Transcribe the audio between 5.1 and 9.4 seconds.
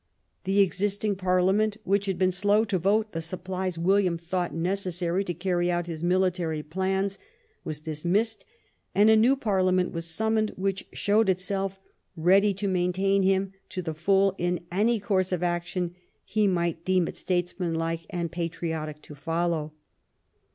to carry out his military plans, was dismissed and a new